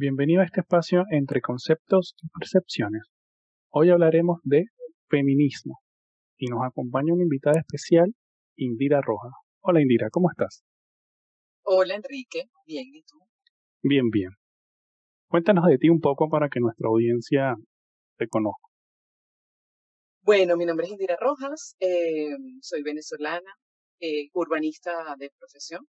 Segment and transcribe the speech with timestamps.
[0.00, 3.02] Bienvenido a este espacio entre conceptos y percepciones.
[3.70, 4.66] Hoy hablaremos de
[5.08, 5.80] feminismo
[6.36, 8.14] y nos acompaña una invitada especial,
[8.54, 9.30] Indira Roja.
[9.60, 10.62] Hola Indira, ¿cómo estás?
[11.64, 13.18] Hola Enrique, bien, ¿y tú?
[13.82, 14.30] Bien, bien.
[15.26, 17.56] Cuéntanos de ti un poco para que nuestra audiencia
[18.18, 18.68] te conozca.
[20.22, 23.50] Bueno, mi nombre es Indira Rojas, eh, soy venezolana,
[23.98, 25.88] eh, urbanista de profesión.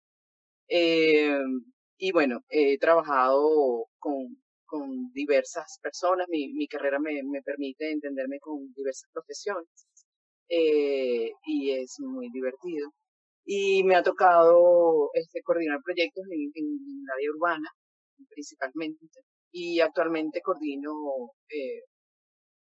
[0.69, 1.41] Eh,
[1.97, 8.39] y bueno, he trabajado con, con diversas personas, mi, mi carrera me, me, permite entenderme
[8.39, 9.67] con diversas profesiones
[10.49, 12.91] eh, y es muy divertido.
[13.45, 17.69] Y me ha tocado este, coordinar proyectos en, en el área urbana,
[18.29, 19.07] principalmente,
[19.51, 20.91] y actualmente coordino,
[21.49, 21.81] eh,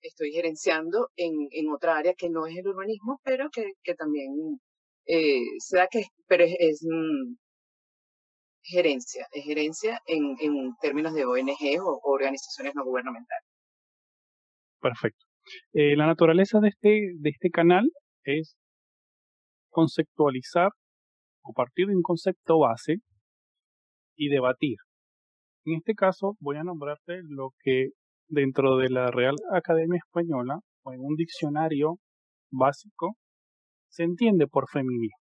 [0.03, 4.61] estoy gerenciando en, en otra área que no es el urbanismo, pero que, que también
[5.07, 7.35] eh, se da que, pero es, es mm,
[8.63, 13.49] gerencia, es gerencia en, en términos de ONG o, organizaciones no gubernamentales.
[14.81, 15.27] Perfecto.
[15.73, 17.91] Eh, la naturaleza de este, de este canal
[18.25, 18.57] es
[19.71, 20.71] conceptualizar
[21.43, 22.97] o partir de un concepto base
[24.17, 24.77] y debatir.
[25.65, 27.91] En este caso voy a nombrarte lo que
[28.29, 31.99] dentro de la Real Academia Española o en un diccionario
[32.51, 33.17] básico
[33.89, 35.19] se entiende por feminismo.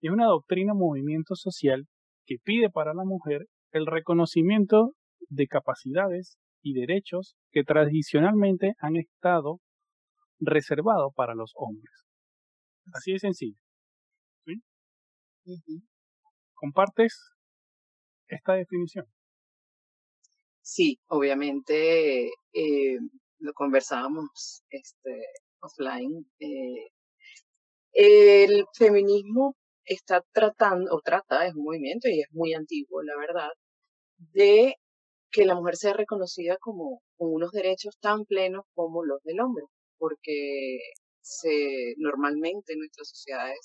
[0.00, 1.86] Es una doctrina movimiento social
[2.28, 4.92] que pide para la mujer el reconocimiento
[5.30, 9.60] de capacidades y derechos que tradicionalmente han estado
[10.38, 11.90] reservados para los hombres.
[12.92, 13.58] Así de sencillo.
[14.44, 15.82] ¿Sí?
[16.54, 17.32] ¿Compartes
[18.26, 19.06] esta definición?
[20.60, 22.98] Sí, obviamente eh,
[23.38, 25.22] lo conversábamos este,
[25.60, 26.30] offline.
[26.40, 26.88] Eh,
[27.92, 29.56] el feminismo
[29.88, 33.50] está tratando, o trata, es un movimiento y es muy antiguo, la verdad,
[34.32, 34.74] de
[35.30, 39.64] que la mujer sea reconocida como con unos derechos tan plenos como los del hombre,
[39.98, 40.78] porque
[41.20, 43.60] se, normalmente nuestras sociedades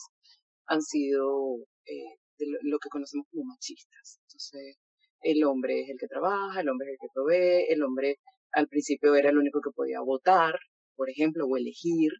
[0.67, 2.17] han sido eh,
[2.63, 4.19] lo, que conocemos como machistas.
[4.27, 4.77] Entonces,
[5.21, 8.17] el hombre es el que trabaja, el hombre es el que provee, el hombre
[8.53, 10.55] al principio era el único que podía votar,
[10.95, 12.11] por ejemplo, o elegir,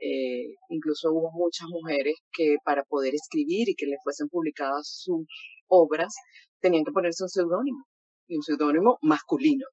[0.00, 5.26] eh, incluso hubo muchas mujeres que para poder escribir y que le fuesen publicadas sus
[5.68, 6.14] obras
[6.60, 7.84] tenían que ponerse un seudónimo,
[8.28, 9.66] y un seudónimo masculino,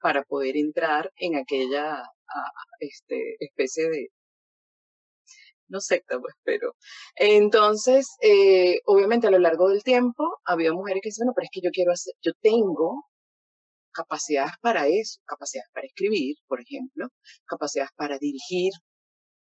[0.00, 2.02] para poder entrar en aquella
[2.80, 4.08] este, especie de,
[5.68, 6.74] no secta, pues, pero.
[7.16, 11.50] Entonces, eh, obviamente a lo largo del tiempo, había mujeres que decían, bueno, pero es
[11.52, 13.04] que yo quiero hacer, yo tengo
[13.92, 17.08] capacidades para eso, capacidades para escribir, por ejemplo,
[17.46, 18.72] capacidades para dirigir,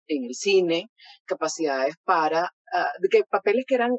[0.09, 0.89] en el cine,
[1.25, 2.43] capacidades para,
[2.73, 3.91] uh, papeles que eran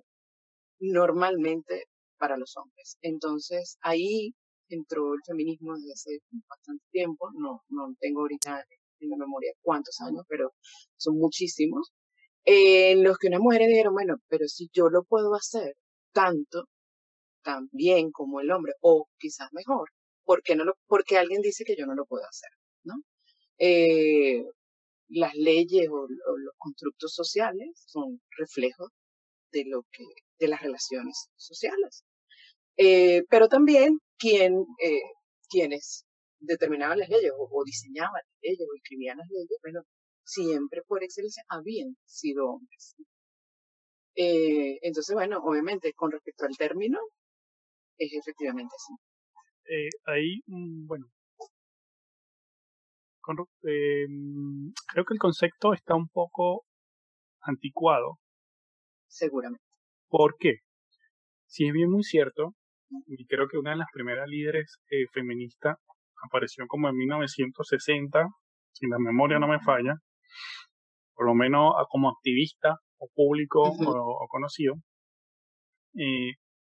[0.81, 1.85] normalmente
[2.19, 2.99] para los hombres.
[3.03, 4.35] Entonces ahí
[4.69, 8.65] entró el feminismo desde hace bastante tiempo, no, no tengo ahorita
[9.01, 10.53] en la memoria cuántos años, pero
[10.97, 11.93] son muchísimos,
[12.45, 15.75] en los que unas mujeres dijeron, bueno, pero si yo lo puedo hacer
[16.13, 16.67] tanto,
[17.43, 19.91] tan bien como el hombre, o quizás mejor,
[20.25, 22.51] ¿por qué no lo, porque alguien dice que yo no lo puedo hacer?
[22.85, 22.95] ¿no?
[23.59, 24.45] Eh,
[25.11, 28.91] las leyes o, los constructos sociales son reflejos
[29.53, 30.05] de lo que
[30.39, 32.05] de las relaciones sociales.
[32.77, 35.03] Eh, pero también quien eh,
[35.49, 36.07] quienes
[36.39, 39.83] determinaban las leyes o, diseñaban las leyes o escribían las leyes bueno
[40.25, 42.95] siempre por excelencia habían sido hombres
[44.15, 46.99] eh, entonces bueno obviamente con respecto al término
[47.99, 48.95] es efectivamente así.
[50.07, 50.87] Ahí mm,
[53.63, 56.65] Em, creo que el concepto está un poco
[57.43, 58.19] anticuado.
[59.09, 59.65] Seguramente.
[60.09, 60.59] ¿Por qué?
[61.47, 62.55] Si es bien muy cierto,
[63.07, 65.77] y creo que una de las primeras líderes eh, feministas
[66.27, 68.27] apareció como en 1960,
[68.73, 69.95] si la memoria no me falla,
[71.15, 74.75] por lo menos como activista o público o, conocido.
[75.95, 76.35] Eh,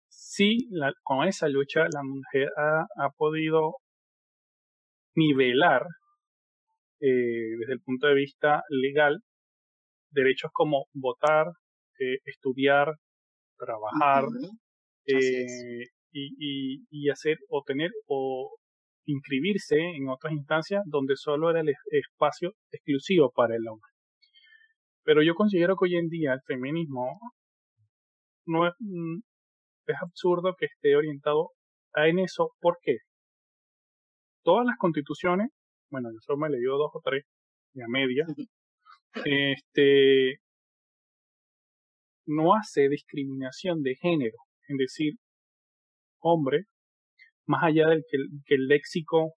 [0.08, 0.68] sí,
[1.02, 3.76] con esa lucha la mujer ha podido
[5.14, 5.84] nivelar
[7.04, 9.18] eh, desde el punto de vista legal
[10.12, 11.48] derechos como votar,
[11.98, 12.94] eh, estudiar,
[13.58, 14.26] trabajar
[15.06, 18.56] eh, y, y, hacer o tener o
[19.06, 23.90] inscribirse en otras instancias donde solo era el espacio exclusivo para el hombre.
[25.02, 27.18] Pero yo considero que hoy en día el feminismo
[28.46, 29.18] no es, mm,
[29.88, 31.50] es absurdo que esté orientado
[31.94, 32.52] a en eso.
[32.60, 32.98] ¿Por qué?
[34.44, 35.48] Todas las constituciones
[35.92, 37.24] bueno, yo solo me le dio dos o tres,
[37.74, 38.26] y a media,
[39.24, 40.40] este,
[42.26, 45.12] no hace discriminación de género, es decir,
[46.18, 46.64] hombre
[47.46, 49.34] más allá del que, que el léxico,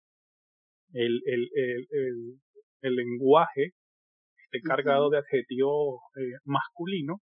[0.93, 2.39] el, el, el,
[2.81, 3.71] el, lenguaje
[4.45, 7.17] esté cargado de adjetivos eh, masculinos,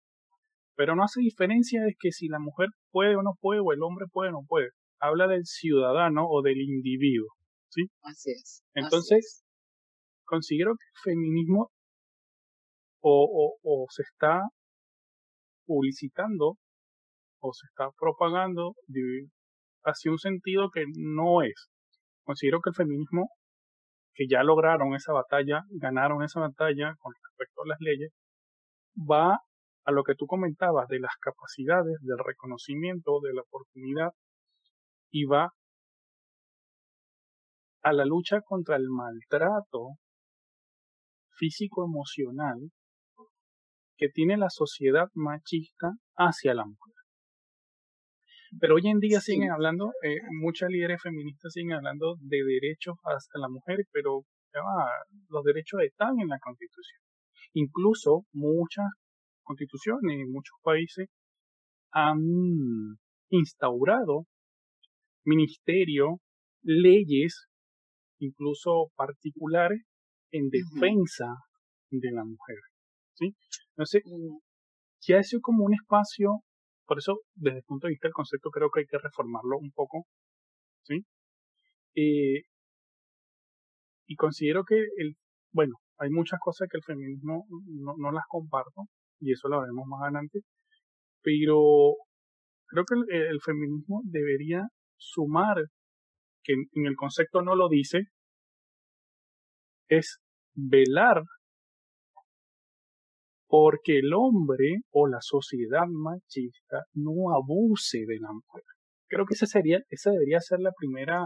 [0.75, 3.83] pero no hace diferencia de que si la mujer puede o no puede, o el
[3.83, 4.69] hombre puede o no puede.
[4.99, 7.29] Habla del ciudadano o del individuo.
[7.71, 7.87] ¿Sí?
[8.03, 8.63] Así es.
[8.73, 9.43] Entonces,
[10.25, 11.71] considero que el feminismo
[13.01, 14.41] o, o, se está
[15.65, 16.57] publicitando
[17.39, 18.75] o se está propagando
[19.83, 21.69] hacia un sentido que no es.
[22.23, 23.29] Considero que el feminismo,
[24.13, 28.11] que ya lograron esa batalla, ganaron esa batalla con respecto a las leyes,
[28.95, 29.39] va
[29.83, 34.11] a lo que tú comentabas de las capacidades, del reconocimiento, de la oportunidad,
[35.09, 35.49] y va
[37.83, 39.97] a la lucha contra el maltrato
[41.37, 42.71] físico-emocional
[43.97, 46.93] que tiene la sociedad machista hacia la mujer.
[48.59, 53.39] Pero hoy en día siguen hablando, eh, muchas líderes feministas siguen hablando de derechos hacia
[53.39, 54.23] la mujer, pero
[55.29, 57.01] los derechos están en la Constitución.
[57.53, 58.87] Incluso muchas
[59.43, 61.07] constituciones en muchos países
[61.91, 62.19] han
[63.29, 64.25] instaurado
[65.23, 66.19] ministerios,
[66.61, 67.47] leyes,
[68.21, 69.81] incluso particulares,
[70.31, 71.25] en defensa
[71.89, 72.57] de la mujer.
[73.13, 73.35] ¿sí?
[73.75, 74.37] Entonces, mm.
[75.07, 76.39] ya eso es como un espacio,
[76.85, 79.71] por eso desde el punto de vista del concepto creo que hay que reformarlo un
[79.71, 80.05] poco,
[80.83, 81.05] ¿sí?
[81.95, 82.43] Eh,
[84.07, 85.15] y considero que el,
[85.53, 88.83] bueno, hay muchas cosas que el feminismo no, no las comparto,
[89.19, 90.39] y eso lo veremos más adelante,
[91.21, 91.95] pero
[92.71, 94.63] creo que el, feminismo debería
[94.97, 95.57] sumar,
[96.43, 98.03] que en el concepto no lo dice,
[99.87, 100.19] es
[100.53, 101.23] velar
[103.47, 108.63] porque el hombre o la sociedad machista no abuse de la mujer.
[109.09, 111.25] Creo que esa sería, esa debería ser la primera.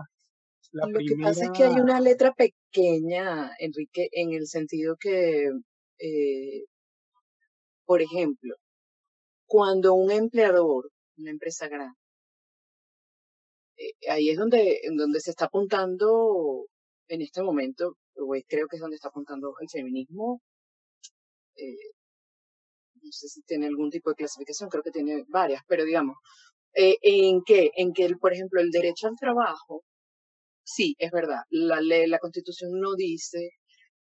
[0.71, 5.51] La Lo que pasa es que hay una letra pequeña, Enrique, en el sentido que,
[5.99, 6.65] eh,
[7.85, 8.55] por ejemplo,
[9.45, 11.95] cuando un empleador, una empresa grande,
[13.77, 16.65] eh, ahí es donde, en donde se está apuntando
[17.07, 17.97] en este momento,
[18.47, 20.41] creo que es donde está apuntando el feminismo,
[21.55, 21.91] eh,
[23.01, 26.17] no sé si tiene algún tipo de clasificación, creo que tiene varias, pero digamos,
[26.73, 27.71] eh, ¿en qué?
[27.75, 29.83] En que, por ejemplo, el derecho al trabajo,
[30.63, 33.51] sí, es verdad, la ley, la constitución no dice,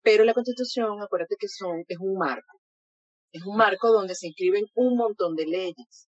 [0.02, 2.60] pero la constitución, acuérdate que son, es un marco,
[3.32, 6.08] es un marco donde se inscriben un montón de leyes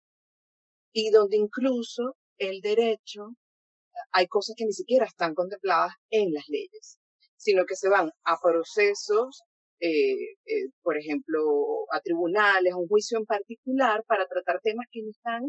[0.94, 3.36] y donde incluso el derecho,
[4.14, 7.00] hay cosas que ni siquiera están contempladas en las leyes,
[7.36, 9.44] sino que se van a procesos
[9.86, 11.42] eh, eh, por ejemplo,
[11.92, 15.42] a tribunales, a un juicio en particular para tratar temas que no están,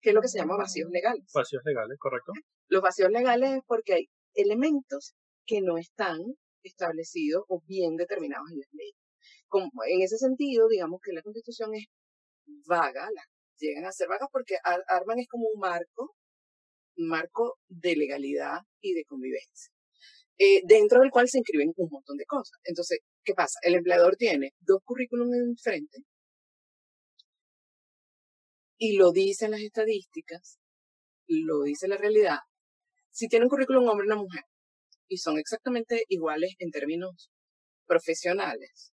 [0.00, 1.24] que es lo que se llama vacíos legales.
[1.32, 2.32] Vacíos legales, correcto.
[2.68, 5.14] Los vacíos legales es porque hay elementos
[5.46, 6.18] que no están
[6.64, 8.96] establecidos o bien determinados en las leyes.
[9.46, 11.86] Como, en ese sentido, digamos que la constitución es
[12.66, 13.08] vaga,
[13.58, 16.16] llegan a ser vagas porque arman es como un marco,
[16.96, 19.72] marco de legalidad y de convivencia.
[20.38, 22.58] Eh, dentro del cual se inscriben un montón de cosas.
[22.64, 23.58] Entonces, ¿qué pasa?
[23.62, 26.04] El empleador tiene dos currículums enfrente
[28.78, 30.58] y lo dicen las estadísticas,
[31.26, 32.38] lo dice la realidad.
[33.10, 34.42] Si tiene un currículum hombre y una mujer
[35.08, 37.30] y son exactamente iguales en términos
[37.86, 38.92] profesionales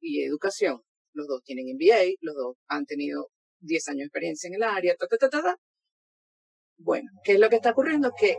[0.00, 4.54] y educación, los dos tienen MBA, los dos han tenido 10 años de experiencia en
[4.54, 5.56] el área, ta, ta, ta, ta,
[6.84, 8.12] Bueno, ¿qué es lo que está ocurriendo?
[8.18, 8.36] Que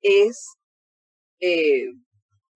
[0.00, 0.56] es
[1.40, 1.86] eh,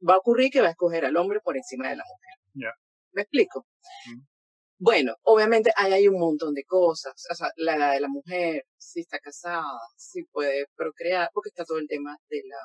[0.09, 2.75] va a ocurrir que va a escoger al hombre por encima de la mujer.
[3.13, 3.67] ¿Me explico?
[4.79, 8.65] Bueno, obviamente ahí hay un montón de cosas, o sea, la edad de la mujer,
[8.77, 12.59] si está casada, si puede procrear, porque está todo el tema de la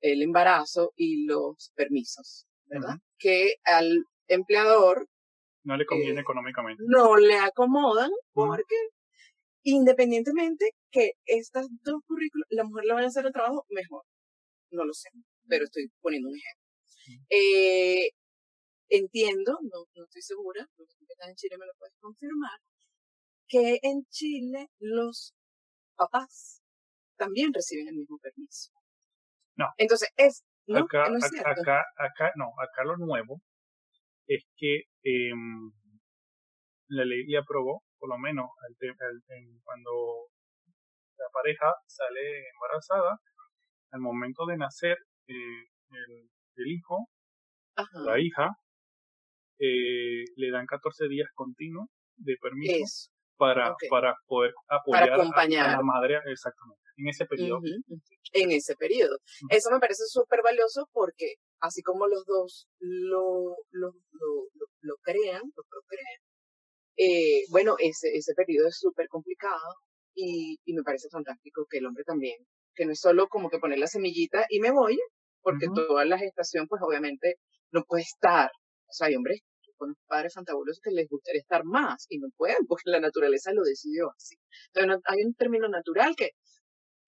[0.00, 2.94] el embarazo y los permisos, ¿verdad?
[3.18, 5.06] Que al empleador
[5.64, 6.82] no le conviene eh, económicamente.
[6.86, 8.76] No le acomodan porque
[9.62, 14.02] independientemente que estas dos currículos, la mujer le vaya a hacer el trabajo mejor
[14.70, 15.08] no lo sé,
[15.48, 16.64] pero estoy poniendo un ejemplo.
[17.30, 18.10] Eh,
[18.90, 22.58] entiendo, no, no estoy segura, porque tú que estás en Chile me lo puedes confirmar,
[23.46, 25.34] que en Chile los
[25.96, 26.62] papás
[27.16, 28.72] también reciben el mismo permiso.
[29.56, 29.66] No.
[29.78, 30.80] Entonces, es, ¿no?
[30.80, 33.40] Acá, acá, acá, no, acá lo nuevo
[34.26, 35.32] es que eh,
[36.88, 38.48] la ley le aprobó, por lo menos
[39.64, 39.90] cuando
[41.16, 43.18] la pareja sale embarazada,
[43.90, 45.68] al momento de nacer eh,
[46.56, 47.08] el, hijo,
[47.92, 48.50] la hija,
[49.58, 56.18] eh, le dan 14 días continuos de permiso para, para poder apoyar a, la madre,
[56.26, 56.82] exactamente.
[56.96, 57.60] en ese periodo.
[58.32, 59.18] En ese periodo.
[59.48, 64.30] Eso me parece súper valioso porque así como los dos lo, lo, lo,
[64.80, 66.20] lo, crean, lo procrean,
[66.98, 69.76] eh, bueno, ese, ese periodo es súper complicado
[70.14, 72.36] y, y me parece fantástico que el hombre también,
[72.74, 74.98] que no es solo como que poner la semillita y me voy,
[75.42, 77.36] porque toda la gestación, pues obviamente
[77.72, 78.50] no puede estar.
[78.88, 79.40] O sea, hay hombres
[79.76, 83.62] con padres fantabulosos que les gustaría estar más y no pueden porque la naturaleza lo
[83.62, 84.36] decidió así.
[84.74, 86.30] Entonces, hay un término natural que,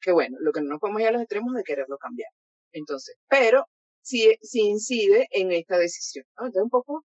[0.01, 2.31] que bueno, lo que no nos podemos ir a los extremos de quererlo cambiar.
[2.73, 3.65] Entonces, pero
[4.03, 6.25] sí, sí incide en esta decisión.
[6.39, 7.05] Entonces, un poco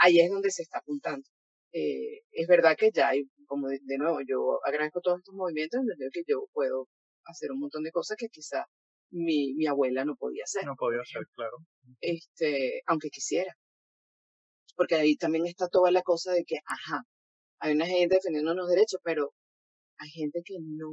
[0.00, 1.26] ahí es donde se está apuntando.
[1.72, 6.10] Eh, es verdad que ya hay, como de, nuevo, yo agradezco todos estos movimientos en
[6.12, 6.88] que yo puedo
[7.24, 8.64] hacer un montón de cosas que quizá
[9.10, 10.64] mi, mi abuela no podía hacer.
[10.64, 11.58] No podía hacer, claro.
[12.00, 13.54] Este, aunque quisiera.
[14.76, 17.02] Porque ahí también está toda la cosa de que, ajá,
[17.60, 19.32] hay una gente defendiendo los derechos, pero
[19.98, 20.90] hay gente que no,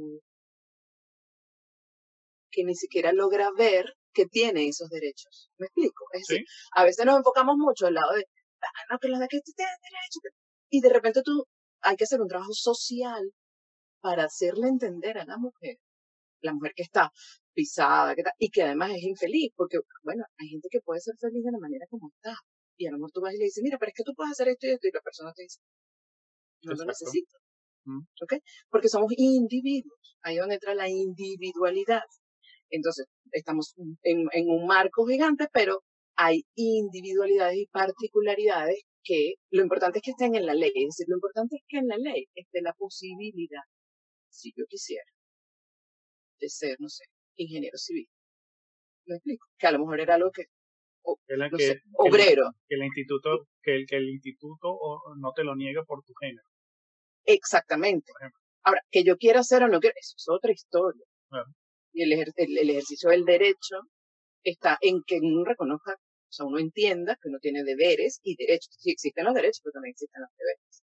[2.50, 5.50] que ni siquiera logra ver que tiene esos derechos.
[5.58, 6.04] ¿Me explico?
[6.12, 8.24] Es decir, a veces nos enfocamos mucho al lado de,
[8.90, 10.22] no, que los de que tienen derechos.
[10.70, 11.44] Y de repente tú,
[11.82, 13.32] hay que hacer un trabajo social
[14.00, 15.78] para hacerle entender a la mujer,
[16.40, 17.10] la mujer que está
[17.54, 21.44] pisada, que y que además es infeliz, porque, bueno, hay gente que puede ser feliz
[21.44, 22.36] de la manera como está.
[22.76, 24.32] Y a lo mejor tú vas y le dices, mira, pero es que tú puedes
[24.32, 25.58] hacer esto y esto, y la persona te dice,
[26.62, 27.36] no lo necesito.
[27.84, 28.00] Mm.
[28.22, 28.34] ¿Ok?
[28.70, 30.16] Porque somos individuos.
[30.22, 32.02] Ahí donde entra la individualidad.
[32.70, 35.82] Entonces, estamos en, en un marco gigante, pero
[36.18, 40.72] hay individualidades y particularidades que lo importante es que estén en la ley.
[40.74, 43.62] Es decir, lo importante es que en la ley esté la posibilidad,
[44.28, 45.10] si yo quisiera,
[46.40, 47.04] de ser, no sé,
[47.36, 48.08] ingeniero civil.
[49.06, 49.46] ¿Me explico?
[49.58, 50.46] Que a lo mejor era algo que,
[51.94, 52.50] obrero.
[52.68, 54.76] Que el, instituto, que el, que el instituto
[55.18, 56.48] no te lo niegue por tu género.
[57.24, 58.12] Exactamente.
[58.64, 61.04] Ahora, que yo quiera hacer o no quiera, eso es otra historia.
[61.92, 63.76] Y el, el, ejercicio del derecho
[64.42, 65.96] está en que uno reconozca,
[66.30, 68.74] o sea, uno entienda que uno tiene deberes y derechos.
[68.78, 70.82] Sí existen los derechos, pero también existen los deberes.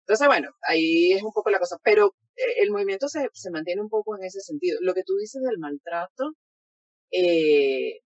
[0.00, 1.78] Entonces, bueno, ahí es un poco la cosa.
[1.82, 4.78] Pero eh, el movimiento se, se mantiene un poco en ese sentido.
[4.82, 6.34] Lo que tú dices del maltrato,
[7.10, 8.00] eh,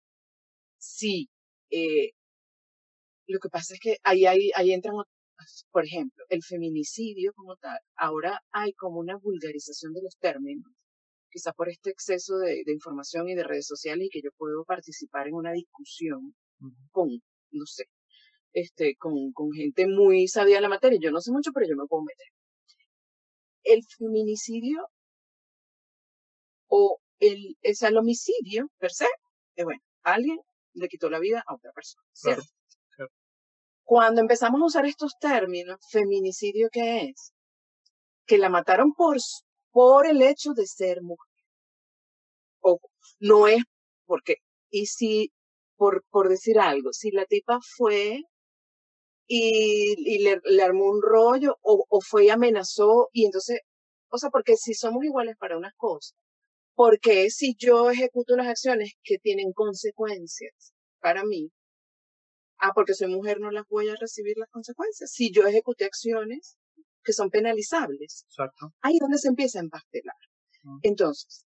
[0.79, 1.29] sí.
[1.71, 2.13] Eh,
[3.27, 4.97] lo que pasa es que ahí, ahí, ahí entran,
[5.71, 7.79] por ejemplo, el feminicidio como tal.
[7.97, 10.73] Ahora hay como una vulgarización de los términos
[11.31, 14.65] quizá por este exceso de, de, información y de redes sociales y que yo puedo
[14.65, 16.35] participar en una discusión
[16.91, 17.09] con,
[17.51, 17.85] no sé,
[18.53, 20.99] este, con, con gente muy sabia de la materia.
[21.01, 22.27] Yo no sé mucho, pero yo me puedo meter.
[23.63, 24.89] El feminicidio
[26.69, 29.07] o el, es el homicidio, per se,
[29.57, 30.39] es bueno, alguien
[30.75, 32.45] le quitó la vida a otra persona, ¿cierto?
[33.85, 37.33] Cuando empezamos a usar estos términos, feminicidio, ¿qué es?
[38.27, 39.19] Que la mataron por,
[39.71, 41.31] por el hecho de ser mujer.
[42.61, 42.91] Ojo,
[43.21, 43.63] no es
[44.07, 44.37] porque,
[44.71, 45.31] y si,
[45.77, 48.21] por, por decir algo, si la tipa fue
[49.27, 53.61] y, y le, le, armó un rollo o, o fue y amenazó y entonces,
[54.11, 56.15] o sea, porque si somos iguales para unas cosas,
[56.75, 61.51] porque si yo ejecuto unas acciones que tienen consecuencias para mí,
[62.59, 65.11] ah, porque soy mujer no las voy a recibir las consecuencias.
[65.11, 66.57] Si yo ejecuté acciones
[67.03, 68.73] que son penalizables, Exacto.
[68.83, 70.17] ahí es donde se empieza a empastelar.
[70.63, 70.79] Mm.
[70.83, 71.47] Entonces,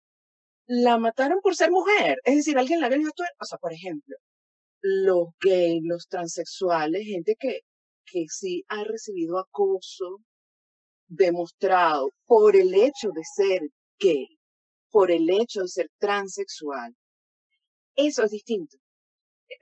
[0.66, 4.16] la mataron por ser mujer, es decir, alguien la vio actuar, o sea, por ejemplo,
[4.80, 7.60] los gays, los transexuales, gente que,
[8.04, 10.20] que sí ha recibido acoso
[11.06, 13.62] demostrado por el hecho de ser
[13.98, 14.38] gay,
[14.90, 16.94] por el hecho de ser transexual.
[17.96, 18.76] Eso es distinto.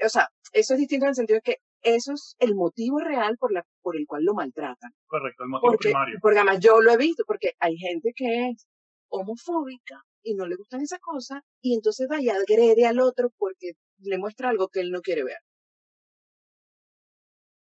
[0.04, 3.36] O sea, eso es distinto en el sentido de que eso es el motivo real
[3.38, 4.92] por, la, por el cual lo maltratan.
[5.06, 6.18] Correcto, el motivo primario.
[6.22, 8.66] Porque además yo lo he visto, porque hay gente que es
[9.08, 13.72] homofóbica y no le gustan esas cosas y entonces va y agrede al otro porque
[13.98, 15.38] le muestra algo que él no quiere ver.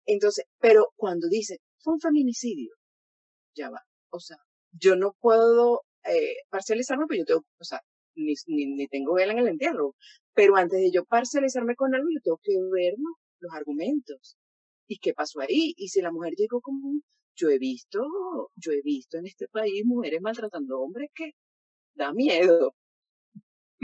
[0.05, 2.73] Entonces, pero cuando dice, fue un feminicidio,
[3.55, 3.81] ya va.
[4.11, 4.37] O sea,
[4.71, 7.81] yo no puedo eh, parcializarme, pero yo tengo, o sea,
[8.15, 9.95] ni, ni, tengo vela en el entierro.
[10.33, 12.95] Pero antes de yo parcializarme con algo, yo tengo que ver
[13.39, 14.37] los argumentos.
[14.87, 15.73] ¿Y qué pasó ahí?
[15.77, 17.01] Y si la mujer llegó como,
[17.35, 17.99] yo he visto,
[18.55, 21.31] yo he visto en este país mujeres maltratando hombres que
[21.99, 22.73] da miedo.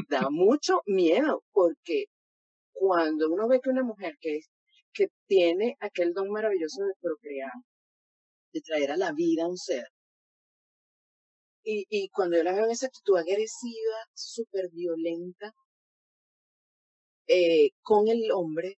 [0.09, 2.05] Da mucho miedo, porque
[2.73, 4.41] cuando uno ve que una mujer que,
[4.93, 7.51] que tiene aquel don maravilloso de procrear,
[8.53, 9.87] de traer a la vida a un ser,
[11.63, 15.53] y, y cuando yo la veo en esa actitud agresiva, súper violenta,
[17.27, 18.77] eh, con el hombre,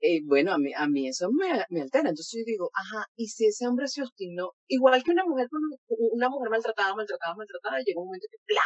[0.00, 2.08] eh, bueno, a mí, a mí eso me, me, altera.
[2.10, 5.48] Entonces yo digo, ajá, y si ese hombre se obstinó, igual que una mujer,
[5.88, 8.62] una mujer maltratada, maltratada, maltratada, llega un momento que ¡plá!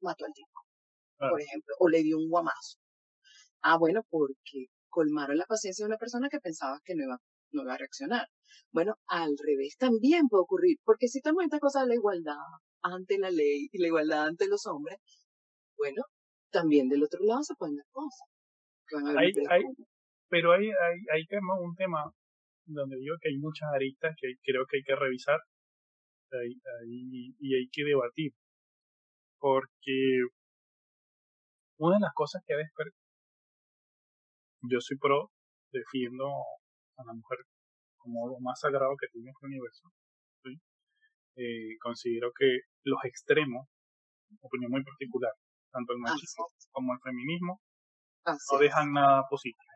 [0.00, 0.60] mató al tipo,
[1.18, 2.78] por ejemplo, o le dio un guamazo.
[3.62, 7.18] Ah, bueno, porque colmaron la paciencia de una persona que pensaba que no iba,
[7.52, 8.26] no iba a reaccionar.
[8.72, 12.36] Bueno, al revés también puede ocurrir, porque si en esta cosa de la igualdad
[12.82, 14.98] ante la ley y la igualdad ante los hombres,
[15.76, 16.02] bueno,
[16.50, 18.28] también del otro lado se pueden dar cosas.
[19.16, 19.62] Hay, hay,
[20.30, 21.26] pero hay, hay, hay
[21.60, 22.04] un tema
[22.64, 25.40] donde digo que hay muchas aristas que creo que hay que revisar
[26.86, 28.32] y hay que debatir.
[29.38, 30.22] Porque
[31.78, 32.68] una de las cosas que debe
[34.62, 35.30] yo soy pro,
[35.72, 36.26] defiendo
[36.96, 37.38] a la mujer
[37.96, 39.88] como lo más sagrado que tiene este universo.
[41.36, 43.66] Eh, considero que los extremos,
[44.42, 45.32] opinión muy particular,
[45.72, 47.60] tanto el machismo como el feminismo,
[48.26, 49.69] no dejan nada positivo.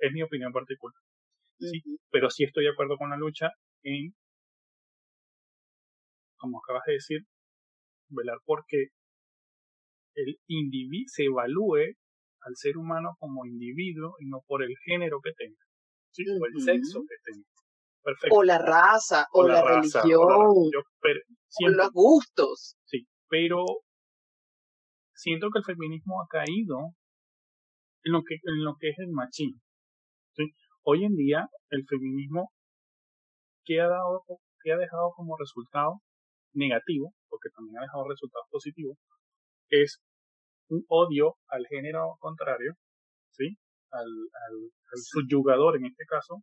[0.00, 1.00] Es mi opinión particular.
[1.58, 1.82] ¿sí?
[2.10, 3.50] Pero sí estoy de acuerdo con la lucha
[3.82, 4.14] en,
[6.36, 7.20] como acabas de decir,
[8.08, 8.88] velar porque
[10.14, 11.96] el individuo se evalúe
[12.42, 15.64] al ser humano como individuo y no por el género que tenga,
[16.12, 16.24] ¿sí?
[16.28, 17.48] o el sexo que tenga.
[18.02, 18.36] Perfecto.
[18.36, 22.76] O la raza, o, la, religión, o, los gustos.
[22.84, 23.64] Sí, pero
[25.14, 26.90] siento que el feminismo ha caído
[28.02, 29.63] en lo que, en lo que es el machismo.
[30.36, 30.44] ¿Sí?
[30.82, 32.50] Hoy en día, el feminismo,
[33.64, 34.24] que ha, dado,
[34.62, 36.00] que ha dejado como resultado
[36.52, 38.98] negativo, porque también ha dejado resultados positivos,
[39.70, 40.00] es
[40.68, 42.74] un odio al género contrario,
[43.30, 43.56] ¿sí?
[43.90, 46.42] Al, al, subyugador en este caso,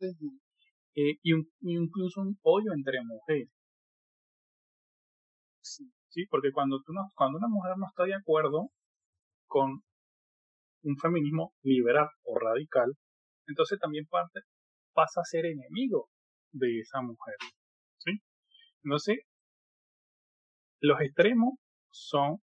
[0.00, 3.48] eh, y, un, incluso un odio entre mujeres.
[5.60, 6.26] Sí.
[6.30, 8.70] porque cuando, tú no, cuando una mujer no está de acuerdo
[9.46, 9.82] con
[10.82, 12.94] un feminismo liberal o radical,
[13.48, 14.40] entonces también parte,
[14.92, 16.08] pasa a ser enemigo
[16.52, 17.34] de esa mujer.
[17.98, 18.12] ¿sí?
[18.84, 19.18] Entonces,
[20.80, 21.54] los extremos
[21.90, 22.38] son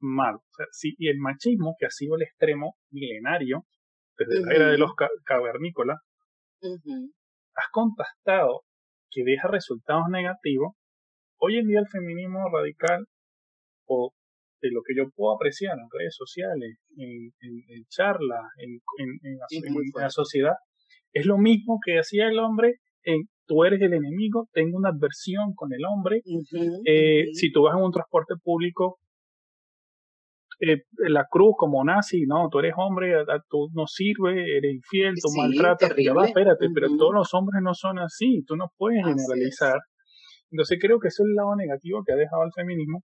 [0.00, 0.42] malos.
[0.42, 3.66] O sea, sí, y el machismo, que ha sido el extremo milenario,
[4.16, 4.92] desde la era de los
[5.24, 5.98] cavernícolas,
[6.60, 8.64] has contestado
[9.10, 10.74] que deja resultados negativos.
[11.40, 13.06] Hoy en día el feminismo radical,
[13.86, 14.12] o
[14.60, 19.38] de lo que yo puedo apreciar en redes sociales, en, en, charlas, en, en,
[19.94, 20.54] la sociedad,
[21.12, 25.54] es lo mismo que hacía el hombre en tú eres el enemigo, tengo una adversión
[25.54, 26.20] con el hombre.
[26.84, 28.98] Eh, si tú vas en un transporte público,
[30.60, 33.14] eh, la cruz como nazi, no, tú eres hombre,
[33.48, 37.74] tú no sirves, eres infiel, tú maltratas, pero va, espérate, pero todos los hombres no
[37.74, 39.78] son así, tú no puedes generalizar.
[40.50, 43.02] Entonces creo que eso es el lado negativo que ha dejado el feminismo.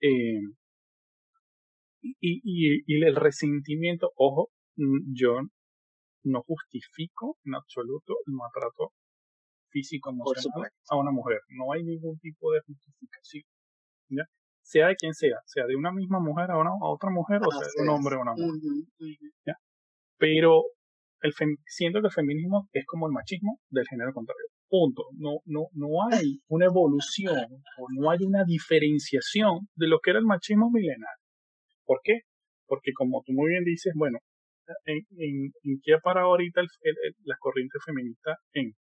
[0.00, 0.40] Eh,
[2.02, 5.38] y, y, y el resentimiento, ojo, mm, yo
[6.24, 8.92] no justifico en absoluto el maltrato
[9.70, 11.40] físico emocional a una mujer.
[11.48, 13.44] No hay ningún tipo de justificación.
[14.64, 17.50] Sea de quien sea, sea de una misma mujer a, una, a otra mujer o
[17.50, 18.60] sea de un hombre a una mujer.
[20.18, 20.62] Pero
[21.22, 21.32] el
[21.66, 24.46] siento que el feminismo es como el machismo del género contrario.
[24.68, 25.02] Punto.
[25.18, 27.36] No, no, no hay una evolución
[27.78, 31.21] o no hay una diferenciación de lo que era el machismo milenario.
[31.84, 32.20] ¿Por qué?
[32.66, 34.18] Porque como tú muy bien dices, bueno,
[34.86, 36.68] en, en, en qué ha parado ahorita el,
[37.24, 38.72] las corrientes feministas en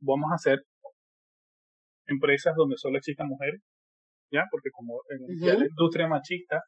[0.00, 0.60] vamos a hacer
[2.06, 3.60] empresas donde solo existan mujeres,
[4.32, 4.44] ¿ya?
[4.50, 6.62] Porque como en la industria machista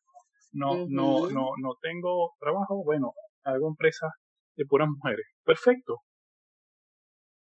[0.53, 3.13] no, no, no, no tengo trabajo, bueno,
[3.45, 4.11] hago empresas
[4.57, 5.27] de puras mujeres.
[5.45, 5.99] Perfecto.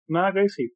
[0.08, 0.70] Nada que decir.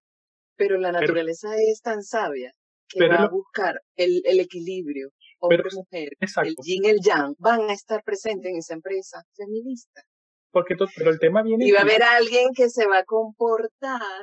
[0.57, 2.53] Pero la naturaleza es tan sabia
[2.89, 7.73] que va a buscar el, el equilibrio hombre-mujer, el yin y el yang, van a
[7.73, 10.03] estar presentes en esa empresa feminista.
[10.51, 11.67] Porque pero el tema viene...
[11.67, 14.23] Y va a haber alguien que se va a comportar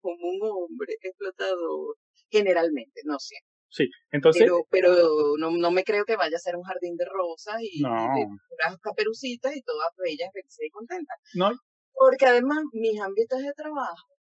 [0.00, 1.96] como un hombre explotador,
[2.30, 3.52] generalmente, no siempre.
[3.68, 4.42] Sí, entonces.
[4.42, 7.82] Pero, pero no, no me creo que vaya a ser un jardín de rosas y,
[7.82, 11.16] de puras caperucitas y todas bellas, felices y contentas.
[11.34, 11.50] No.
[11.94, 14.14] Porque además, mis ámbitos de trabajo,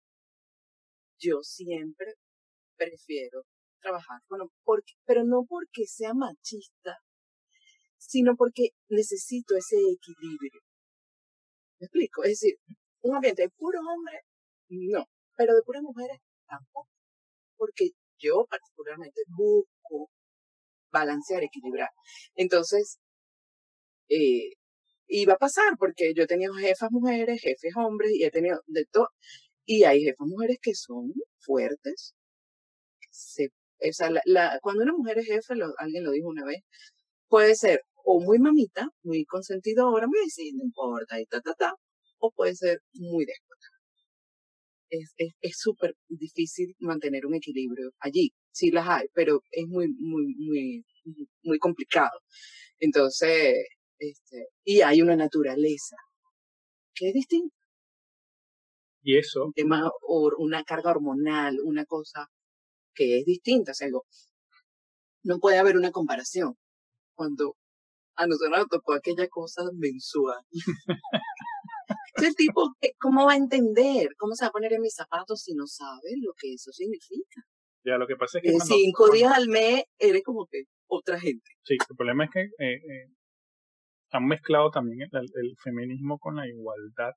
[1.18, 2.14] yo siempre
[2.76, 3.44] prefiero
[3.80, 6.98] trabajar, bueno, porque, pero no porque sea machista,
[7.98, 10.60] sino porque necesito ese equilibrio.
[11.80, 12.24] ¿Me explico?
[12.24, 12.54] Es decir,
[13.02, 14.20] un ambiente de puro hombre,
[14.68, 15.06] no
[15.38, 16.88] pero de puras mujeres tampoco,
[17.56, 20.10] porque yo particularmente busco
[20.92, 21.90] balancear, equilibrar.
[22.34, 22.98] Entonces,
[24.08, 24.52] eh,
[25.08, 28.84] iba a pasar porque yo he tenido jefas mujeres, jefes hombres y he tenido de
[28.86, 29.08] todo.
[29.66, 32.14] Y hay jefas mujeres que son fuertes.
[33.10, 36.62] Se, o sea, la, cuando una mujer es jefe, alguien lo dijo una vez,
[37.28, 41.74] puede ser o muy mamita, muy consentidora, muy decir, no importa, y ta, ta, ta,
[42.18, 43.66] o puede ser muy déspota.
[44.90, 48.32] Es súper es, difícil mantener un equilibrio allí.
[48.50, 50.84] Sí las hay, pero es muy, muy, muy,
[51.42, 52.18] muy complicado.
[52.78, 53.54] Entonces,
[53.98, 55.96] este, y hay una naturaleza
[56.94, 57.54] que es distinta.
[59.02, 59.44] Y eso.
[59.44, 62.28] Un tema, o una carga hormonal, una cosa
[62.98, 63.70] que es distinta.
[63.70, 63.88] O sea,
[65.22, 66.56] no puede haber una comparación.
[67.14, 67.54] Cuando
[68.16, 70.40] a nosotros nos tocó aquella cosa mensual.
[72.16, 74.08] el tipo, ¿cómo va a entender?
[74.18, 77.42] ¿Cómo se va a poner en mis zapatos si no sabe lo que eso significa?
[77.84, 78.50] Ya, lo que pasa es que.
[78.50, 81.50] Eh, cinco días al mes eres como que otra gente.
[81.62, 83.08] Sí, el problema es que eh, eh,
[84.10, 87.12] han mezclado también el, feminismo con la igualdad.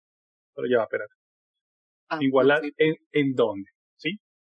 [0.54, 1.13] Pero ya, espérate.
[2.10, 3.70] Ah, igualdad en, en dónde.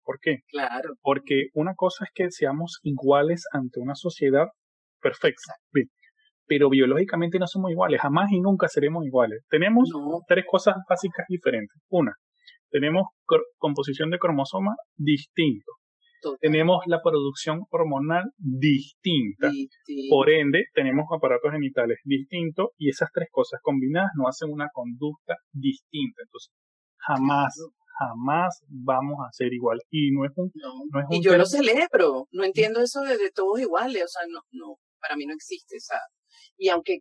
[0.03, 0.39] ¿Por qué?
[0.49, 0.95] Claro.
[1.01, 4.47] Porque una cosa es que seamos iguales ante una sociedad
[5.01, 5.55] perfecta.
[5.71, 5.87] Bien
[6.51, 9.39] pero biológicamente no somos iguales, jamás y nunca seremos iguales.
[9.49, 9.87] Tenemos
[10.27, 11.81] tres cosas básicas diferentes.
[11.89, 12.11] Una,
[12.69, 13.03] tenemos
[13.57, 15.71] composición de cromosomas distinto.
[16.41, 19.49] Tenemos la producción hormonal distinta.
[20.09, 25.37] Por ende, tenemos aparatos genitales distintos y esas tres cosas combinadas nos hacen una conducta
[25.53, 26.21] distinta.
[26.21, 26.51] Entonces,
[26.97, 27.55] jamás,
[28.07, 29.79] jamás vamos a ser igual.
[29.89, 30.51] Y no es un.
[31.09, 32.27] y yo lo celebro.
[32.31, 34.03] No entiendo eso de, de, todos iguales.
[34.03, 35.77] O sea, no, no, para mí no existe.
[35.77, 35.99] O sea,
[36.57, 36.99] y aunque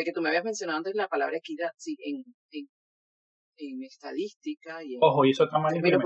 [0.00, 5.24] que tú me habías mencionado antes la palabra equidad, sí, en, en, estadística y Ojo,
[5.24, 5.98] y eso está mal pero,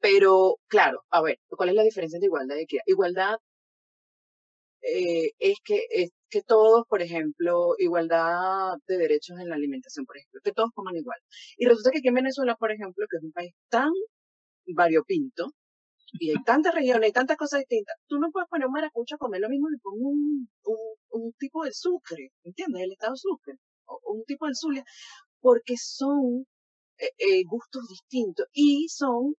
[0.00, 2.82] pero, claro, a ver, ¿cuál es la diferencia entre igualdad y equidad?
[2.86, 3.38] Igualdad
[4.82, 10.16] eh, es que es que todos, por ejemplo, igualdad de derechos en la alimentación, por
[10.18, 11.18] ejemplo, que todos coman igual.
[11.56, 13.90] Y resulta que aquí en Venezuela, por ejemplo, que es un país tan
[14.66, 15.52] variopinto,
[16.12, 17.96] y hay tantas regiones, hay tantas cosas distintas.
[18.08, 20.48] Tú no puedes poner un maracucho a comer lo mismo que con un,
[21.10, 22.82] un, tipo de sucre, ¿entiendes?
[22.82, 23.54] El estado sucre,
[23.86, 24.84] o, un tipo de zulia,
[25.40, 26.46] porque son
[26.98, 29.34] eh, eh, gustos distintos y son,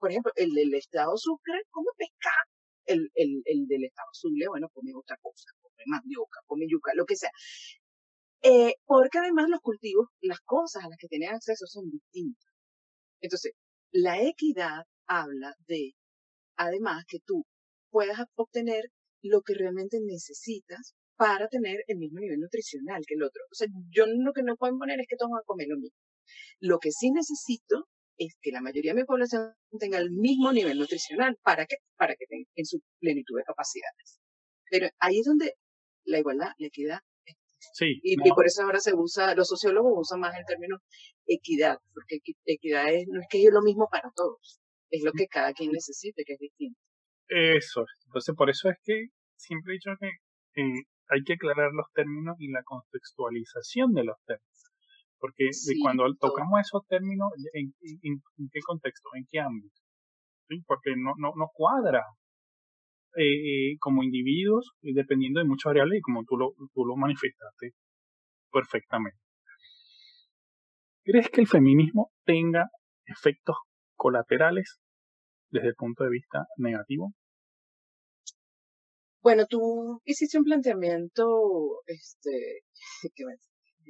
[0.00, 2.47] por ejemplo, el del estado sucre come pescado,
[2.88, 7.04] el, el, el del estado zulia, bueno, come otra cosa, come mandioca, come yuca, lo
[7.06, 7.30] que sea.
[8.86, 12.50] porque además los cultivos, las cosas a las que tienen acceso son distintas.
[13.20, 13.52] Entonces,
[13.92, 15.92] la equidad habla de,
[16.56, 17.44] además, que tú
[17.90, 18.84] puedas obtener
[19.22, 23.42] lo que realmente necesitas para tener el mismo nivel nutricional que el otro.
[23.50, 25.78] O sea, yo lo que no puedo poner es que todos van a comer lo
[25.78, 25.98] mismo.
[26.60, 27.88] Lo que sí necesito
[28.18, 31.38] es que la mayoría de mi población tenga el mismo nivel nutricional.
[31.42, 31.76] ¿Para qué?
[31.96, 34.20] Para que tenga en su plenitud de capacidades.
[34.70, 35.54] Pero ahí es donde
[36.04, 37.00] la igualdad, la equidad.
[37.72, 40.78] Sí, y, y, por eso ahora se usa, los sociólogos usan más el término
[41.26, 45.26] equidad, porque equidad es, no es que es lo mismo para todos es lo que
[45.26, 46.80] cada quien necesite, que es distinto.
[47.28, 50.08] Eso, entonces por eso es que siempre he dicho que
[50.62, 54.57] eh, hay que aclarar los términos y la contextualización de los términos.
[55.18, 55.50] Porque
[55.82, 57.72] cuando tocamos esos términos, ¿en,
[58.52, 59.08] qué contexto?
[59.14, 59.80] ¿En qué ámbito?
[60.66, 62.04] Porque no, no, no cuadra
[63.16, 67.72] eh, como individuos, dependiendo de muchas variables y como tú lo, tú lo manifestaste
[68.52, 69.18] perfectamente.
[71.04, 72.68] ¿Crees que el feminismo tenga
[73.06, 73.56] efectos
[73.96, 74.78] colaterales
[75.50, 77.12] desde el punto de vista negativo?
[79.22, 82.60] Bueno, tú hiciste un planteamiento este,
[83.14, 83.24] que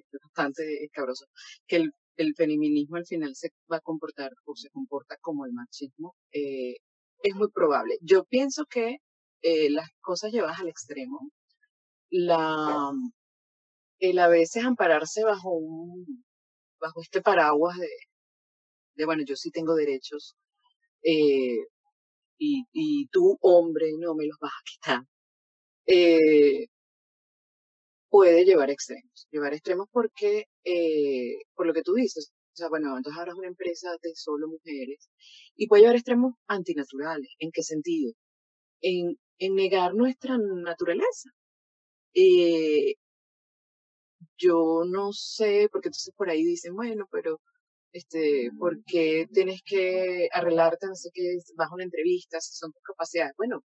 [0.00, 1.26] es bastante escabroso,
[1.66, 5.52] que el, el, feminismo al final se va a comportar o se comporta como el
[5.52, 6.16] machismo.
[6.32, 6.76] Eh,
[7.22, 7.98] es muy probable.
[8.00, 8.98] Yo pienso que
[9.42, 11.30] eh, las cosas llevadas al extremo,
[12.10, 12.92] la,
[14.00, 16.24] el a veces ampararse bajo un
[16.80, 17.88] bajo este paraguas de,
[18.94, 20.36] de, bueno, yo sí tengo derechos,
[21.02, 21.58] eh,
[22.38, 25.02] y, y tú, hombre, no me los vas a quitar,
[25.86, 26.66] eh,
[28.10, 29.26] puede llevar extremos.
[29.30, 33.38] Llevar extremos porque, eh, por lo que tú dices, o sea, bueno, entonces ahora es
[33.38, 35.08] una empresa de solo mujeres,
[35.56, 37.30] y puede llevar extremos antinaturales.
[37.38, 38.12] ¿En qué sentido?
[38.80, 41.30] En, en negar nuestra naturaleza.
[42.14, 42.94] Eh,
[44.38, 47.40] yo no sé, porque entonces por ahí dicen, bueno, pero
[47.92, 53.34] este, porque tienes que arreglarte, no sé qué, bajo una entrevista, si son tus capacidades.
[53.36, 53.64] Bueno,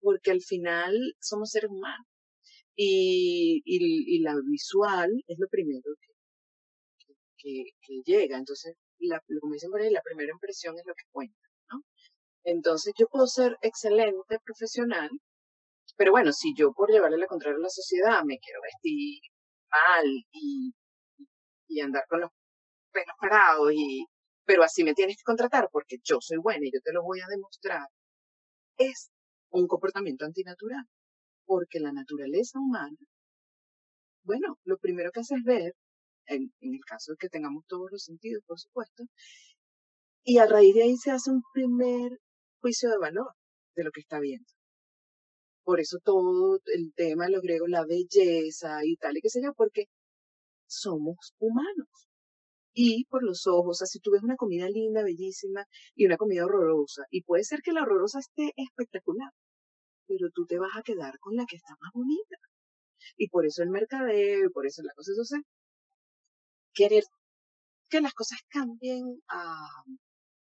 [0.00, 2.06] porque al final somos seres humanos.
[2.80, 5.82] Y, y, la visual es lo primero
[7.36, 8.38] que, que, llega.
[8.38, 11.40] Entonces, la, como dicen por ahí, la primera impresión es lo que cuenta,
[11.72, 11.82] ¿no?
[12.44, 15.10] Entonces, yo puedo ser excelente profesional,
[15.96, 19.20] pero bueno, si yo por llevarle la contraria a la sociedad me quiero vestir
[19.70, 20.72] mal y,
[21.68, 22.30] y andar con los
[22.92, 24.06] pelos y,
[24.44, 27.20] pero así me tienes que contratar porque yo soy buena y yo te lo voy
[27.20, 27.86] a demostrar,
[28.78, 29.10] es
[29.50, 30.84] un comportamiento antinatural,
[31.48, 32.98] porque la naturaleza humana
[34.28, 35.72] bueno, lo primero que hace es ver,
[36.26, 39.04] en, el caso de que tengamos todos los sentidos, por supuesto,
[40.22, 42.10] y a raíz de ahí se hace un primer
[42.60, 43.32] juicio de valor
[43.74, 44.46] de lo que está viendo.
[45.64, 49.40] Por eso todo el tema de los griegos, la belleza y tal y qué sé
[49.42, 49.84] yo, porque
[50.66, 51.88] somos humanos.
[52.74, 56.16] Y por los ojos, o sea, si tú ves una comida linda, bellísima y una
[56.18, 59.30] comida horrorosa, y puede ser que la horrorosa esté espectacular,
[60.08, 62.36] pero tú te vas a quedar con la que está más bonita.
[63.16, 65.32] Y por eso el mercadeo, y por eso la cosa, es
[66.74, 67.04] querer
[67.90, 69.68] que las cosas cambien a,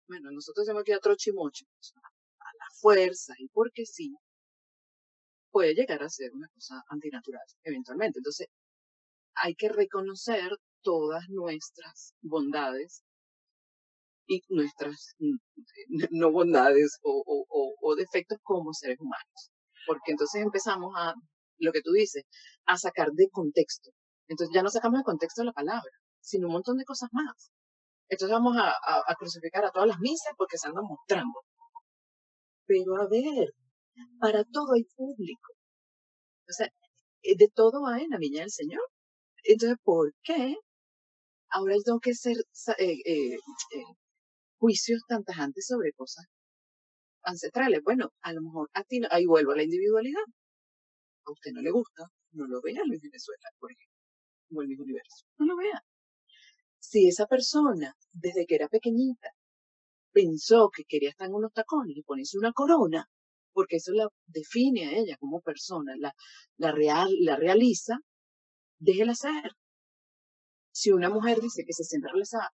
[0.08, 1.66] bueno, nosotros hemos que a trochimocho,
[2.40, 4.16] a la fuerza y porque sí,
[5.52, 8.20] puede llegar a ser una cosa antinatural eventualmente.
[8.20, 8.48] Entonces,
[9.36, 10.52] hay que reconocer
[10.82, 13.04] todas nuestras bondades
[14.28, 15.16] y nuestras
[16.12, 19.52] no bondades o, defectos como seres humanos.
[19.88, 21.14] Porque entonces empezamos a,
[21.60, 22.24] lo que tú dices,
[22.66, 23.92] a sacar de contexto.
[24.28, 27.52] Entonces ya no sacamos de contexto la palabra, sino un montón de cosas más.
[28.10, 31.40] Entonces vamos a, crucificar a todas las misas porque se andan mostrando.
[32.66, 33.54] Pero a ver,
[34.20, 35.54] para todo hay público.
[36.50, 36.68] O sea,
[37.24, 38.82] eh, de todo hay en la viña del Señor.
[39.44, 40.56] Entonces, ¿por qué
[41.50, 42.36] ahora tengo que hacer
[42.80, 43.38] eh, eh,
[44.60, 46.26] juicios tan tajantes sobre cosas
[47.28, 47.82] ancestrales?
[47.84, 50.24] Bueno, a lo mejor a ti, ahí vuelvo a la individualidad.
[51.26, 53.98] A usted no le gusta, no lo vea en Venezuela, por ejemplo,
[54.56, 55.26] o el mismo universo.
[55.38, 55.84] No lo vea.
[56.80, 59.30] Si esa persona, desde que era pequeñita,
[60.12, 63.06] pensó que quería estar en unos tacones y ponerse una corona,
[63.54, 66.14] porque eso la define a ella como persona, la,
[66.58, 68.00] la, real, la realiza,
[68.80, 69.52] déjela ser.
[70.72, 72.52] Si una mujer dice que se siente realizada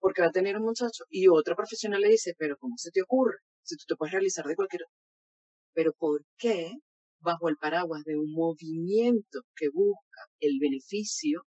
[0.00, 3.02] porque va a tener un muchacho y otra profesional le dice, pero ¿cómo se te
[3.02, 3.38] ocurre?
[3.68, 4.82] Si tú te puedes realizar de cualquier...
[5.74, 6.72] Pero ¿por qué
[7.20, 11.42] bajo el paraguas de un movimiento que busca el beneficio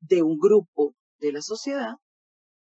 [0.00, 1.94] de un grupo de la sociedad,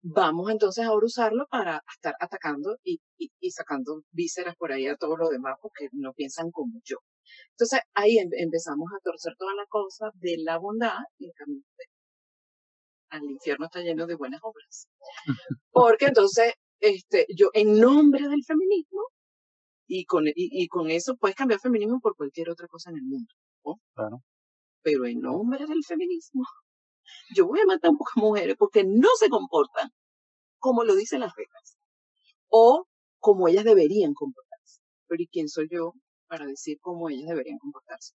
[0.01, 4.97] vamos entonces ahora a usarlo para estar atacando y, y, sacando vísceras por ahí a
[4.97, 6.97] todos los demás porque no piensan como yo.
[7.51, 11.33] Entonces ahí em, empezamos a torcer toda la cosa de la bondad y el
[13.09, 14.87] al infierno está lleno de buenas obras.
[15.71, 19.01] Porque entonces, este, yo en nombre del feminismo
[19.87, 23.33] y con, y, con eso puedes cambiar feminismo por cualquier otra cosa en el mundo.
[23.95, 24.23] Claro.
[24.81, 26.43] Pero en nombre del feminismo
[27.35, 29.89] yo voy a matar a mujeres porque no se comportan
[30.59, 31.77] como lo dicen las reglas
[32.49, 32.87] o
[33.19, 34.81] como ellas deberían comportarse.
[35.07, 35.93] Pero ¿y quién soy yo
[36.27, 38.13] para decir cómo ellas deberían comportarse?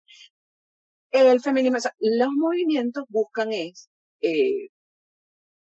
[1.10, 3.88] El feminismo, los movimientos buscan es,
[4.20, 4.68] eh,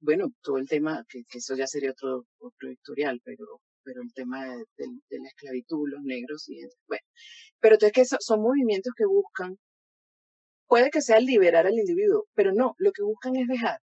[0.00, 4.44] bueno, todo el tema, que, eso ya sería otro, otro historial, pero, pero el tema
[4.46, 7.04] de, la esclavitud, los negros y bueno.
[7.61, 9.56] Pero entonces que son movimientos que buscan
[10.68, 13.78] Puede que sea liberar al individuo, pero no, lo que buscan es dejar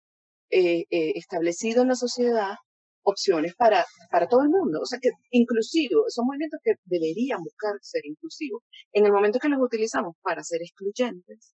[0.49, 2.55] eh, eh, establecido en la sociedad
[3.03, 4.79] opciones para, para todo el mundo.
[4.81, 8.63] O sea, que inclusivos, son movimientos que deberían buscar ser inclusivos.
[8.91, 11.53] En el momento que los utilizamos para ser excluyentes,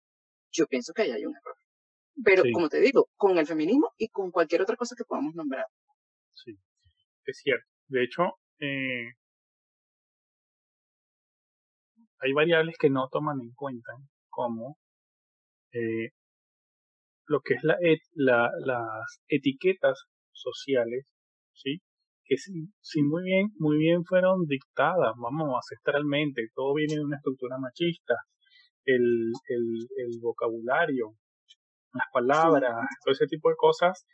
[0.52, 1.56] yo pienso que ahí hay un error.
[2.24, 5.66] Pero, como te digo, con el feminismo y con cualquier otra cosa que podamos nombrar.
[6.34, 6.58] Sí,
[7.26, 7.66] es cierto.
[7.88, 8.24] De hecho,
[8.60, 9.14] eh,
[12.20, 13.94] hay variables que no toman en cuenta,
[14.30, 14.78] como
[15.74, 16.10] eh,
[17.28, 17.78] lo que es la,
[18.14, 21.06] la, las etiquetas sociales,
[21.54, 21.82] ¿sí?
[22.26, 27.58] que sí, muy bien, muy bien fueron dictadas, vamos, ancestralmente, todo viene de una estructura
[27.58, 28.16] machista,
[28.86, 31.16] el, el, el vocabulario,
[31.94, 34.06] las palabras, todo ese tipo de cosas,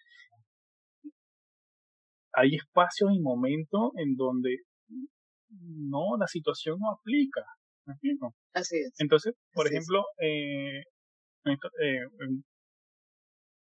[2.33, 4.57] hay espacios y momentos en donde
[5.49, 7.43] no, la situación no aplica.
[7.85, 7.95] ¿Me
[8.53, 8.93] Así es.
[8.99, 10.81] Entonces, por ejemplo, eh,
[11.45, 12.43] eh, en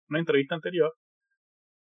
[0.10, 0.92] una entrevista anterior,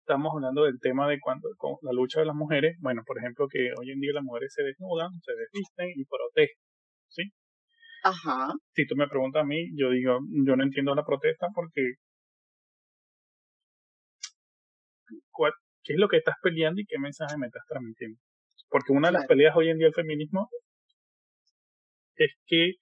[0.00, 3.48] estamos hablando del tema de cuando con la lucha de las mujeres, bueno, por ejemplo,
[3.48, 6.62] que hoy en día las mujeres se desnudan, se desvisten y protestan,
[7.08, 7.22] ¿sí?
[8.02, 8.52] Ajá.
[8.74, 11.94] Si tú me preguntas a mí, yo digo, yo no entiendo la protesta porque
[15.84, 18.18] ¿qué es lo que estás peleando y qué mensaje me estás transmitiendo?
[18.68, 20.48] Porque una de las peleas hoy en día del feminismo
[22.16, 22.74] es que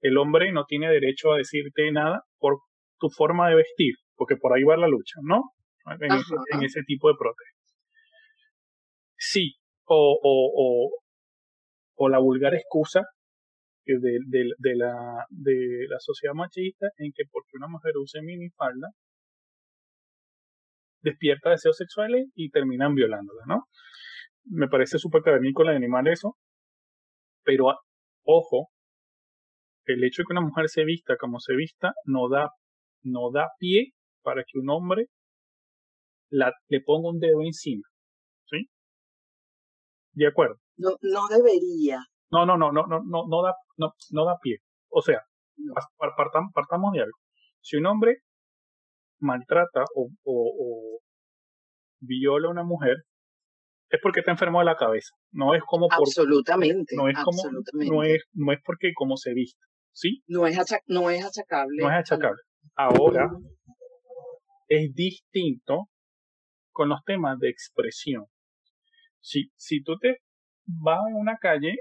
[0.00, 2.58] el hombre no tiene derecho a decirte nada por
[2.98, 5.42] tu forma de vestir, porque por ahí va la lucha, ¿no?
[5.86, 7.74] En, ese, tipo de protestas.
[9.18, 10.90] Sí, o, o,
[11.96, 13.02] o, la vulgar excusa
[13.86, 14.18] de,
[14.58, 18.88] de, la, de la sociedad machista en que porque una mujer use minifalda
[21.02, 23.64] despierta deseos sexuales y terminan violándola, ¿no?
[24.46, 26.36] Me parece súper cavernícola de animar eso,
[27.44, 27.66] pero
[28.24, 28.68] ojo,
[29.84, 32.48] el hecho de que una mujer se vista como se vista no da,
[33.02, 33.92] no da pie
[34.22, 35.06] para que un hombre
[36.30, 37.86] la, le ponga un dedo encima.
[38.46, 38.68] ¿Sí?
[40.12, 40.56] De acuerdo.
[40.76, 41.98] No, no debería.
[42.30, 44.58] No, no, no, no, no, no, no da, no, no da pie.
[44.88, 45.22] O sea,
[46.16, 47.18] partamos, partamos de algo.
[47.60, 48.18] Si un hombre
[49.20, 51.00] maltrata o, o,
[52.00, 52.96] viola a una mujer,
[53.90, 55.14] es porque está enfermo de la cabeza.
[55.32, 56.94] No es como por, absolutamente.
[56.96, 59.60] No es como no es no es porque como se viste,
[59.92, 60.22] ¿sí?
[60.26, 61.82] No es no es achacable.
[61.82, 62.42] No es achacable.
[62.76, 63.30] Ahora
[64.68, 65.88] es distinto
[66.72, 68.26] con los temas de expresión.
[69.20, 70.18] Si si tú te
[70.66, 71.76] vas en una calle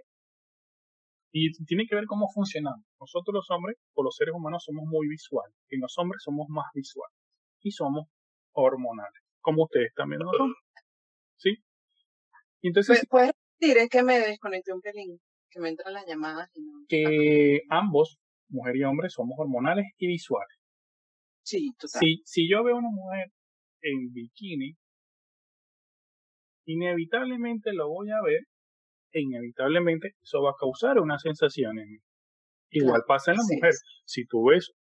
[1.35, 2.85] y tiene que ver cómo funcionamos.
[2.99, 6.67] Nosotros los hombres o los seres humanos somos muy visuales y los hombres somos más
[6.75, 7.17] visuales
[7.61, 8.07] y somos
[8.51, 10.53] hormonales, como ustedes también lo son.
[11.37, 11.57] ¿Sí?
[12.61, 15.19] entonces, ¿Puedes decir es que me desconecté un pelín,
[15.49, 16.51] que me entran las llamadas?
[16.53, 16.85] Y no...
[16.87, 18.19] Que ambos,
[18.49, 20.55] mujer y hombre, somos hormonales y visuales.
[21.41, 21.99] Sí, total.
[21.99, 23.31] Si, si yo veo a una mujer
[23.81, 24.75] en bikini,
[26.65, 28.43] inevitablemente lo voy a ver
[29.13, 31.99] e inevitablemente eso va a causar una sensación en mí.
[32.71, 33.73] Igual pasa en la mujer.
[34.03, 34.73] Si tú ves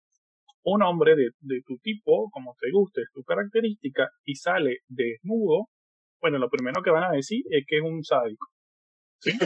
[0.63, 5.67] un hombre de, de, tu tipo, como te guste, es tu característica, y sale desnudo,
[6.19, 8.47] bueno, lo primero que van a decir es que es un sádico.
[9.19, 9.37] ¿sí?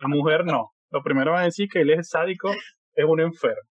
[0.00, 0.70] La mujer no.
[0.90, 2.50] Lo primero van a decir que él es sádico,
[2.94, 3.68] es un enfermo.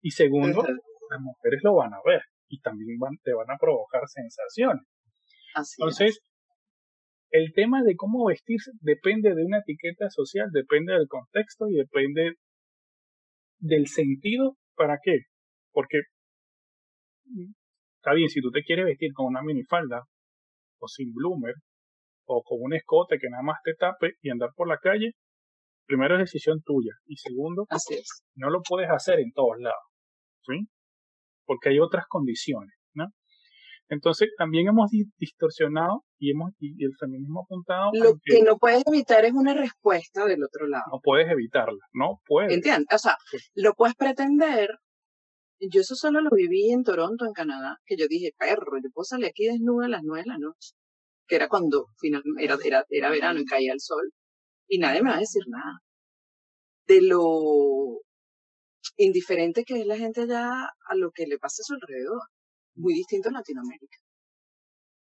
[0.00, 0.62] Y segundo,
[1.10, 4.84] las mujeres lo van a ver y también van, te van a provocar sensaciones.
[5.78, 6.20] Entonces,
[7.34, 12.34] el tema de cómo vestirse depende de una etiqueta social, depende del contexto y depende
[13.58, 15.22] del sentido para qué.
[15.72, 16.02] Porque
[17.96, 20.04] está bien, si tú te quieres vestir con una minifalda
[20.78, 21.56] o sin bloomer
[22.24, 25.10] o con un escote que nada más te tape y andar por la calle,
[25.86, 27.66] primero es decisión tuya y segundo,
[28.36, 29.82] no lo puedes hacer en todos lados,
[30.46, 30.68] ¿sí?
[31.44, 32.73] Porque hay otras condiciones.
[33.88, 37.90] Entonces también hemos distorsionado y hemos y el feminismo apuntado.
[37.92, 40.84] Lo que, no puedes evitar es una respuesta del otro lado.
[40.90, 42.52] No puedes evitarla, no puedes.
[42.52, 42.86] ¿Entiendes?
[42.92, 43.16] O sea,
[43.54, 44.70] lo puedes pretender.
[45.60, 49.04] Yo eso solo lo viví en Toronto, en Canadá, que yo dije, perro, yo puedo
[49.04, 50.72] salir aquí desnuda a las nueve de la noche,
[51.26, 54.10] que era cuando finalmente era, era, era verano y caía el sol,
[54.68, 55.78] y nadie me va a decir nada.
[56.86, 58.00] De lo
[58.96, 62.20] indiferente que es la gente allá a lo que le pasa a su alrededor
[62.74, 63.98] muy distinto en Latinoamérica.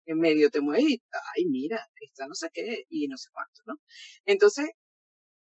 [0.07, 1.03] En medio te mueves y,
[1.37, 3.75] ay, mira, está no sé qué y no sé cuánto, ¿no?
[4.25, 4.71] Entonces,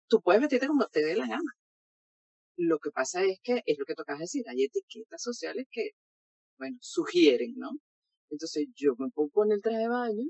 [0.09, 1.53] tú puedes vestirte como te dé la gana.
[2.57, 5.91] Lo que pasa es que, es lo que tocas decir, hay etiquetas sociales que,
[6.59, 7.71] bueno, sugieren, ¿no?
[8.31, 10.25] Entonces, yo me pongo en el traje de baño,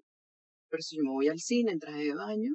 [0.70, 2.52] pero si yo me voy al cine en traje de baño,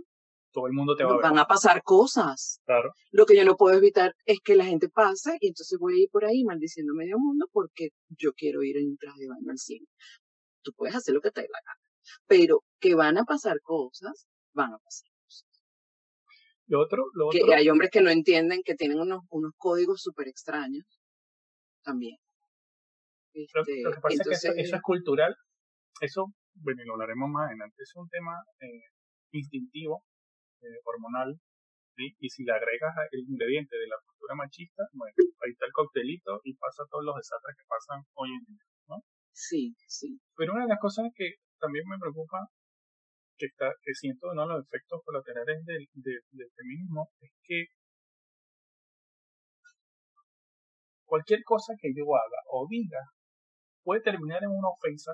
[0.54, 1.24] todo el mundo te va a ver.
[1.24, 2.62] Van a pasar cosas.
[2.66, 2.94] Claro.
[3.12, 6.04] Lo que yo no puedo evitar es que la gente pase y entonces voy a
[6.04, 9.58] ir por ahí maldiciendo medio mundo porque yo quiero ir en traje de baño al
[9.58, 9.88] cine.
[10.62, 11.80] Tú puedes hacer lo que te dé la gana.
[12.28, 15.48] Pero que van a pasar cosas, van a pasar cosas.
[16.68, 17.46] Lo otro, lo otro.
[17.46, 20.86] Que hay hombres que no entienden que tienen unos, unos códigos súper extraños
[21.84, 22.18] también.
[23.34, 25.36] lo, que este, pasa es que eso, es cultural.
[26.00, 27.76] Eso, bueno, lo hablaremos más adelante.
[27.82, 28.82] Es un tema eh,
[29.32, 30.04] instintivo
[30.64, 31.40] eh, hormonal,
[31.98, 35.14] y si le agregas el ingrediente de la cultura machista, bueno,
[35.46, 39.04] ahí está el coctelito y pasa todos los desastres que pasan hoy en día, ¿no?
[39.32, 40.20] Sí, sí.
[40.36, 42.50] Pero una de las cosas que también me preocupa,
[43.38, 47.66] que, está, que siento uno de los efectos colaterales del, del feminismo, es que
[51.06, 53.00] cualquier cosa que yo haga o diga
[53.84, 55.14] puede terminar en una ofensa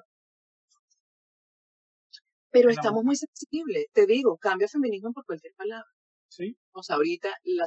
[2.52, 3.86] pero estamos muy sensibles.
[3.94, 5.90] Te digo, cambia feminismo por cualquier palabra.
[6.30, 6.56] Sí.
[6.72, 7.66] O sea, ahorita la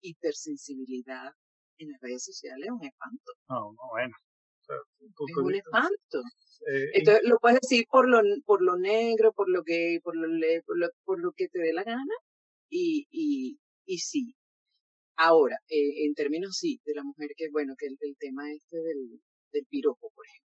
[0.00, 1.32] hipersensibilidad
[1.78, 3.32] en las redes sociales es un espanto.
[3.48, 4.14] No, no, bueno.
[5.28, 6.22] es un espanto.
[6.70, 10.28] Eh, Entonces lo puedes decir por lo, por lo negro, por lo que, por lo,
[10.66, 12.14] por lo, por lo que te dé la gana,
[12.68, 14.34] y, y, y sí.
[15.16, 18.76] Ahora, eh, en términos sí, de la mujer que, bueno, que el, el tema este
[18.78, 19.20] del,
[19.52, 20.51] del piropo, por ejemplo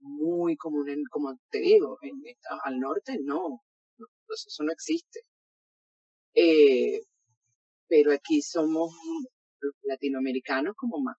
[0.00, 2.22] muy común, en, como te digo, en,
[2.64, 3.62] al norte no,
[4.26, 5.20] pues eso no existe.
[6.34, 7.00] Eh,
[7.88, 8.92] pero aquí somos
[9.82, 11.16] latinoamericanos como más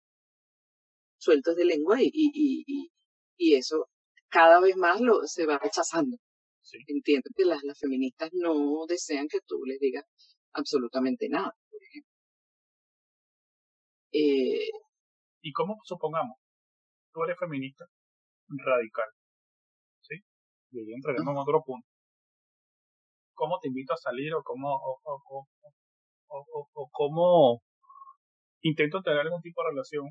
[1.18, 2.90] sueltos de lengua y, y, y,
[3.36, 3.88] y eso
[4.28, 6.16] cada vez más lo, se va rechazando.
[6.86, 10.04] Entiendo que las, las feministas no desean que tú les digas
[10.52, 12.12] absolutamente nada, por ejemplo.
[14.12, 14.70] Eh,
[15.42, 16.36] ¿Y cómo supongamos?
[17.12, 17.86] Tú eres feminista
[18.58, 19.08] radical.
[20.00, 20.16] ¿Sí?
[20.72, 21.86] Y ahí entraremos en otro punto.
[23.34, 25.46] ¿Cómo te invito a salir o cómo, o, o,
[26.28, 27.62] o, o cómo
[28.62, 30.06] intento tener algún tipo de relación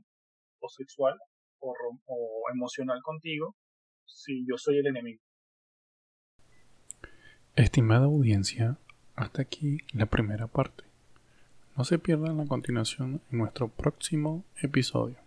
[0.59, 1.17] o sexual
[1.59, 1.73] o,
[2.05, 3.55] o emocional contigo
[4.05, 5.21] si yo soy el enemigo.
[7.55, 8.77] Estimada audiencia,
[9.15, 10.83] hasta aquí la primera parte.
[11.77, 15.17] No se pierdan la continuación en nuestro próximo episodio.